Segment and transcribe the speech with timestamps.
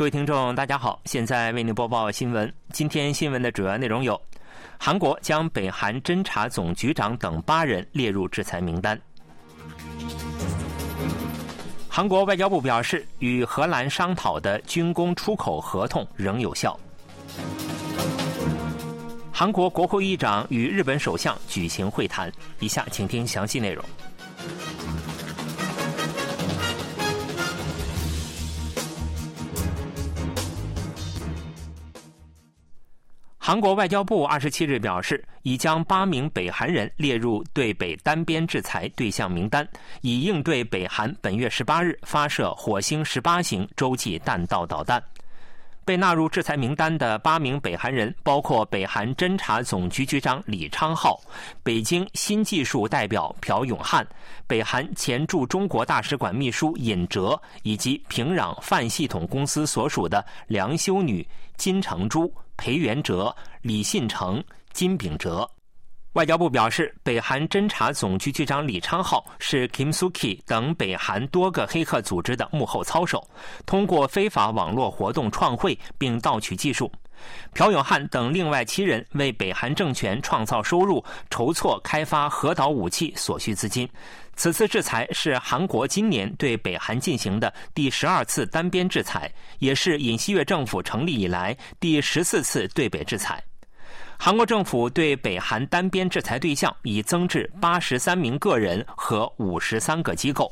[0.00, 2.50] 各位听众，大家好，现在为您播报新闻。
[2.72, 4.18] 今天新闻的主要内容有：
[4.78, 8.98] 韩国将北韩侦察总局长等八人列入制裁名单。
[11.86, 16.80] 韩国外交部表示，与荷兰商讨的军工出口合同仍有效。
[19.30, 22.32] 韩国国会议长与日本首相举行会谈。
[22.60, 23.84] 以下请听详细内容。
[33.42, 39.66] 韩国外交部二十七日表示，已将八名北韩人列入对北单边制裁对象名单，
[40.02, 45.02] 以应对北韩本月十八日发射火星十八型洲际弹道导弹。
[45.86, 51.18] 被纳入制裁名单的八名北韩人包括北韩侦察总局局长李昌浩、
[51.62, 54.06] 北京新技术代表朴永汉、
[54.46, 62.30] 北韩前驻中国大使馆秘书尹哲以及平壤泛系统公司所属的梁修女金成珠。
[62.60, 64.44] 裴元哲、李信成、
[64.74, 65.50] 金炳哲。
[66.12, 73.26] 外交部表示，北韩侦察总局局长李昌浩是 Kim Suki 等北韩多个黑客组织的幕后操手，
[73.64, 76.92] 通过非法网络活动创汇并盗取技术。
[77.52, 83.88] 朴永汉等另外七人为北韩政权创造收入，筹措开发核导武器所需资金。
[84.36, 93.42] 此次制裁是韩国今年对北韩进行的第十二次单边制裁，也是尹锡悦政府成立以来第十四次对北制裁。
[94.18, 100.50] 韩国政府对北韩单边制裁对象已增至八十三名个人和五十三个机构。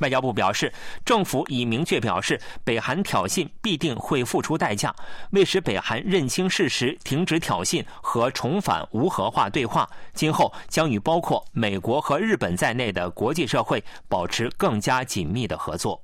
[0.00, 0.72] 外交部表示，
[1.04, 4.94] 政府已明确表示，北韩挑衅必定会付出代价。
[5.30, 16.00] 为使北韩认清事实、停止挑衅和重返无核化对话，今后将与包括美国和日本在内的国际社会保持更加紧密的合作。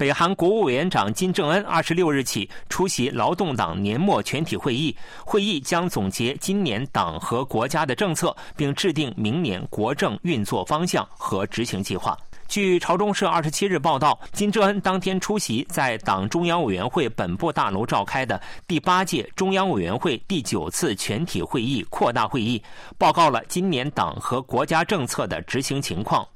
[0.00, 4.96] 北韩国务委员长金正恩二十六日起出席劳动党年末全体会议，
[5.26, 12.16] 会议将总结今年党和国家的政策，并制定明年国政运作方向和执行计划。
[12.48, 22.62] 据朝中社二十七日报道，金正恩当天出席在党中央委员会本部大楼召开的第八届中央委员会第九次全体会议扩大会议，
[22.96, 26.26] 报告了今年党和国家政策的执行情况。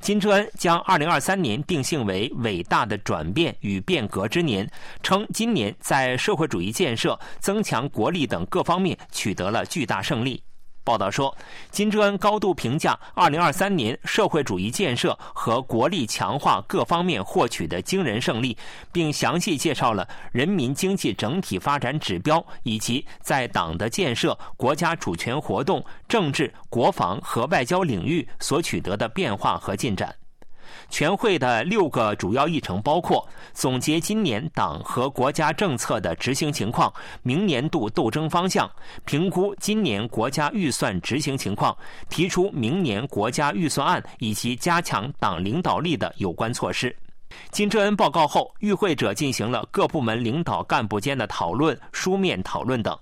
[0.00, 4.68] 金正恩将2023年定性为伟大的转变与变革之年，
[5.02, 10.42] 称今年在社会主义建设、增强国力等各方面取得了巨大胜利。
[10.84, 11.34] 报道说，
[11.70, 18.56] 金正恩高度评价2023年社会主义建设和国力强化各方面获取的惊人胜利，
[18.92, 30.14] 并详细介绍了人民经济整体发展指标以及在党的建设、国家主权活动、政治、国防和外交领域所取得的变化和进展。
[30.88, 36.92] 全会的六个主要议程包括总结今年党和国家政策的执行情况、
[37.22, 38.70] 明年度斗争方向、
[39.04, 41.76] 评估今年国家预算执行情况、
[42.08, 46.94] 提出明年国家预算案以及加强党领导力的有关措施。
[47.50, 52.96] 金正恩报告后，与会者进行了各部门领导干部间的讨论、书面讨论等。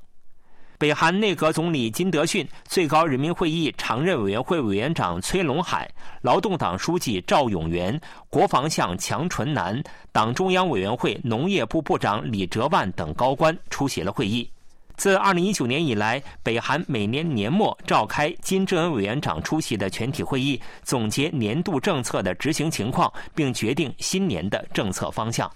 [0.82, 5.88] 北韩内阁总理金德训、最高人民会议常任委员会委员长崔龙海、
[6.22, 14.50] 劳动党书记赵永元、国防相强纯南、党中央委员会农业部部长李哲万等高官出席了会议。
[14.96, 25.48] 自2019年以来，北韩每年年末召开金正恩委员长出席的全体会议，总结年度政策的执行情况，并决定新年的政策方向。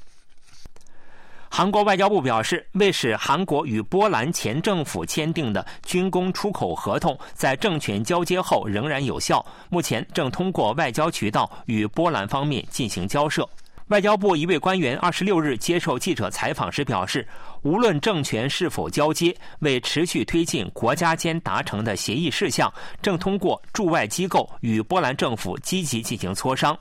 [1.57, 13.49] 韩国外交部表示，为使韩国与波兰前政府签订的军工出口合同在政权交接后仍然有效，目前正通过外交渠道与波兰方面进行交涉。
[13.87, 17.27] 外交部一位官员二十六日接受记者采访时表示，
[17.63, 26.79] 无论政权是否交接，为持续推进国家间达成的协议事项，正通过驻外机构与波兰政府积极进行磋商。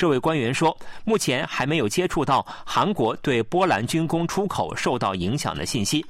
[0.00, 0.74] 这位官员说，
[1.04, 6.02] 目前还没有接触到韩国对波兰军工出口受到影响的信息。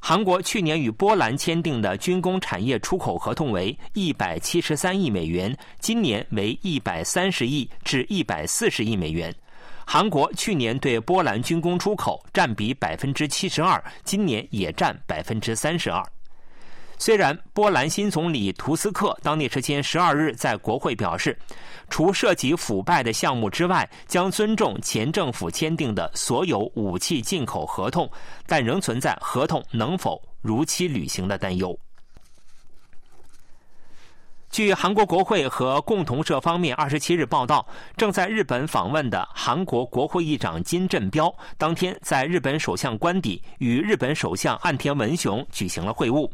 [0.00, 9.34] 韩国去年与波兰签订的军工产业出口合同为一百七十三亿美元，今年为一百三十亿至一百四十亿美元。
[9.84, 16.02] 韩国去年对波兰军工出口占比百分之七十二，今年也占百分之三十二。
[17.04, 21.38] 虽然波兰新总理图斯克当地时间十二日在国会表示，
[21.90, 28.10] 除涉及腐败的项目之外，将尊重前政府签订的所有武器进口合同，
[28.46, 31.78] 但仍存在合同能否如期履行的担忧。
[34.48, 37.66] 据韩国国会和共同社方面二十七日报道，
[37.98, 46.30] 正在日本访问的韩国国会议长金振标当天在日本首相官邸与日本首相岸田文雄举行了会晤，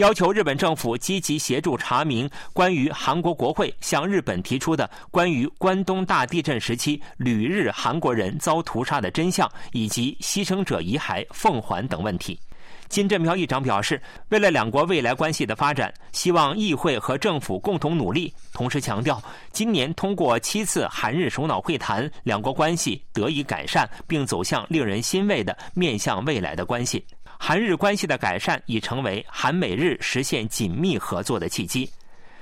[0.00, 12.40] 要求日本政府积极协助查明关于韩国国会向日本提出的关于关东大地震时期旅日韩国人遭屠杀的真相以及牺牲者遗骸奉还等问题。
[12.88, 14.00] 金振彪议长表示，
[14.30, 18.32] 为了两国未来关系的发展，希望议会和政府共同努力。
[18.54, 19.22] 同时强调，
[19.52, 27.04] 今年通过七次韩日首脑会谈，两国关系得以改善，并走向令人欣慰的面向未来的关系。
[27.42, 31.90] 韩日关系的改善已成为韩美日实现紧密合作的契机。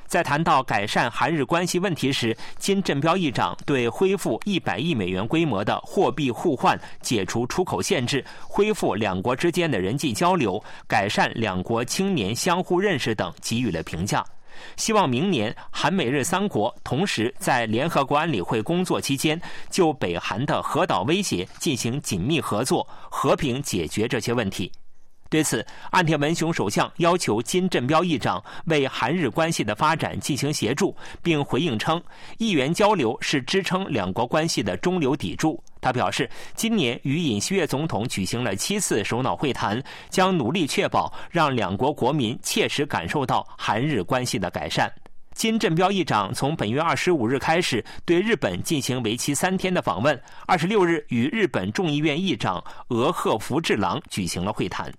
[0.09, 14.23] 在谈到改善韩日关系问题时，金振彪议长对恢复一百亿美元规模的货币互换、解除出口限制、恢复两国之间的人际交流、改善两国青年相互认识等给予了评价，
[14.77, 19.41] 希望明年韩美日三国同时在联合国安理会工作期间，
[19.71, 24.71] 就北韩的核岛威胁进行紧密合作，和平解决这些问题。
[25.31, 32.03] 对此，岸田文雄首相要求金振彪议长为韩日关系的发展进行协助，并回应称，
[32.39, 35.63] 议员交流是支撑两国关系的中流砥柱。
[35.83, 44.91] 他表示，今年与尹锡悦总统举行了七次首脑会谈，将努力确保让两国国民切实感受到韩日关系的改善。
[45.35, 54.91] 金振彪议长从本月二十五日开始对日本进行为期三天的访问，二十六日与日本众议院议长俄贺福治郎举行了会谈。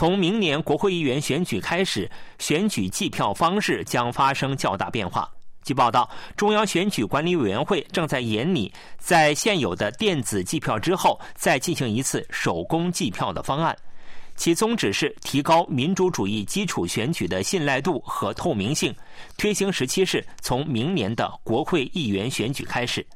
[0.00, 5.30] 从明年国会议员选举开始，选举计票方式将发生较大变化。
[5.62, 6.08] 据报道，
[6.38, 13.76] 中央选举管理委员会正在研拟在现有的电子计票之后再进行一次手工计票的方案，
[14.36, 18.94] 其宗旨是提高民主主义基础选举的信赖度和透明性。
[19.36, 23.06] 推行时期是从明年的国会议员选举开始。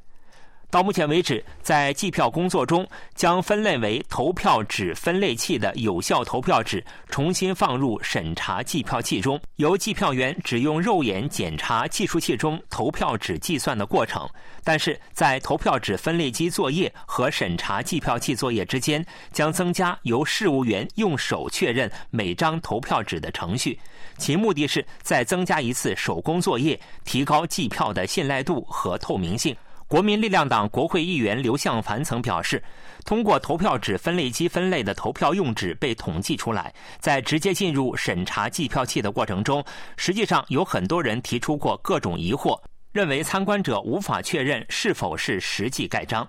[0.70, 2.84] 到目前为止，在计票工作中，
[3.14, 14.28] 将分类为投票纸分类器的有效投票纸重新放入审查计票器中，由计票员只用肉眼检查计数器中投票纸计算的过程。
[14.64, 23.78] 但是在投票纸分类机作业和审查计票器作业之间，将增加由事务员用手确认每张投票纸的程序，
[24.18, 29.54] 其目的是再增加一次手工作业，提高计票的信赖度和透明性。
[29.94, 32.60] 国民力量党国会议员刘向凡曾表示，
[33.04, 39.64] 通过投票纸分类机分类的投票用纸被统计出来，在直接进入审查计票器的过程中，
[39.96, 42.60] 实际上有很多人提出过各种疑惑，
[42.90, 46.28] 认为参观者无法确认是否是实际盖章。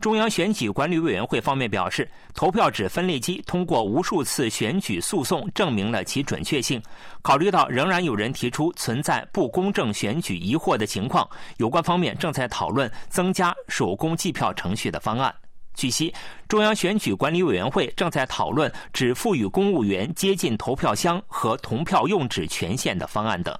[0.00, 6.82] 中央选举管理委员会方面表示，投票纸分类机通过无数次选举诉讼证明了其准确性。
[7.22, 15.34] 考虑到仍然有人提出存在不公正选举疑惑的情况，有关方面正在讨论增加手工计票程序的方案。
[15.74, 16.14] 据悉，
[16.48, 23.56] 中央选举管理委员会正在讨论只赋予公务员接近投票箱和同票用纸权限的方案等。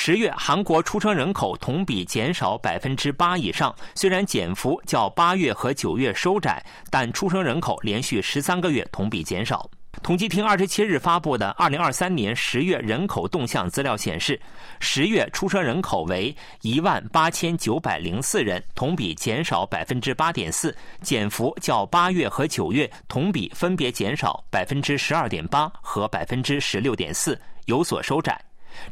[0.00, 9.68] 十月，韩国出生人口同比减少百分之八以上，虽然减幅较八月和九月收窄，但出生人口连续十三个月同比减少。
[10.00, 14.40] 统计厅二十七日发布的二零二三年十月人口动向资料显示，
[14.78, 28.40] 十月出生人口为一万八千九百零四人，同比减少百分之八点四，减幅较八月和九月同比分别减少百分之十二点八和百分之十六点四，有所收窄。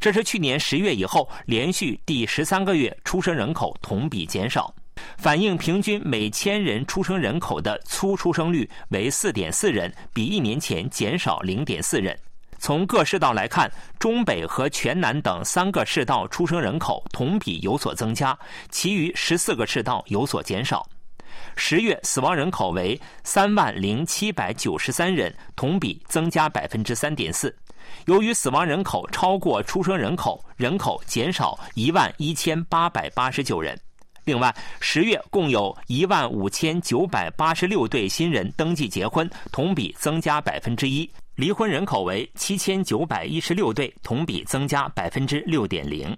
[0.00, 4.74] 这是去年十月以后连续第十三个月出生人口同比减少，
[5.18, 12.18] 反映平均每千人出生人口的粗出生率为四点四人，比一年前减少零点四人。
[12.58, 18.36] 从各市道来看，中北和全南等三个市道出生人口同比有所增加，
[18.70, 20.86] 其余十四个市道有所减少。
[21.56, 27.54] 十月死亡人口为三万零七百九十三人，同比增加百分之三点四。
[28.06, 33.78] 由于死亡人口超过出生人口，人口减少一万一千八百八十九人。
[34.24, 41.08] 另外，十月共有一万五千九百八十六对新人登记结婚，同比增加百分之一。
[41.36, 46.16] 离婚人口为七千九百一十六对，同比增加百分之六点零。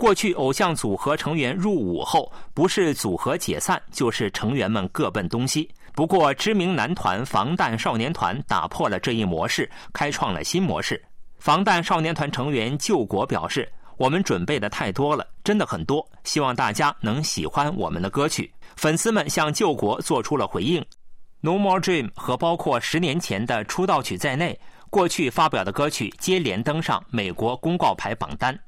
[0.00, 5.68] 过去，偶像组合成员入伍后，不是组合解散，就是成员们各奔东西。
[5.92, 10.98] 不过，知名男团防弹少年团打破了这一模式，开创了新模式。
[11.38, 20.80] 防弹少年团成员救国表示：“我们准备的太多了，真的很多，希望大家能喜欢我们的歌曲。”粉丝们向救国做出了回应，
[21.42, 28.58] 《No More Dream》和包括十年前的出道曲在内，过去发表的歌曲接连登上美国公告牌榜单。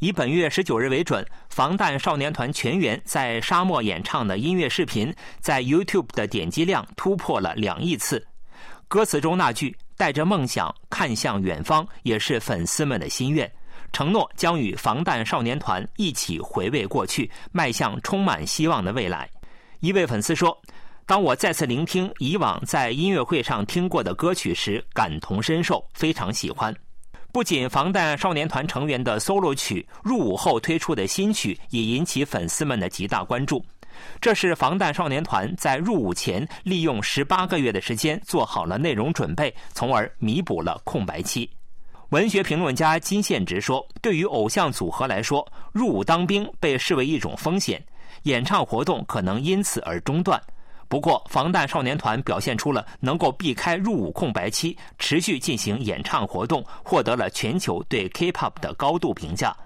[0.00, 8.26] 以本月十九日为准，防弹少年团全员在沙漠演唱的音乐视频，在 YouTube 的点击量突破了两亿次。
[8.88, 13.50] 歌词中那句“带着梦想看向远方”也是粉丝们的心愿，
[13.92, 19.28] 承诺将与防弹少年团一起回味过去，迈向充满希望的未来。
[19.80, 20.58] 一位粉丝说。
[21.06, 26.72] 当我再次聆听以往在音乐会上听过的歌曲时，感同身受，非常喜欢。
[27.32, 33.64] 不仅防弹少年团成员的 solo 曲，入伍后推出的新曲也引起粉丝们的极大关注。
[34.20, 41.48] 这是防弹少年团在入伍前利用十八个月的时间做好了内容准备，从而弥补了空白期。
[42.08, 47.80] 文学评论家金宪直说：“对于偶像组合来说，入伍当兵被视为一种风险，
[48.24, 50.40] 演唱活动可能因此而中断。”
[50.90, 59.56] 不过，防弹少年团表现出了能够避开入伍空白期，持续进行演唱活动，获得了全球对 K-pop 的高度评价。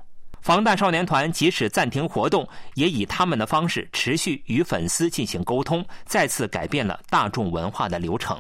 [0.43, 8.37] 防弹少年团即使暂停活动，也以他们的方式持续与粉丝进行沟通，再次改变了大众文化的流程。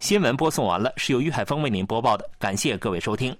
[0.00, 3.36] 新闻播送完了，是由于海峰为您播报的，感谢各位收听。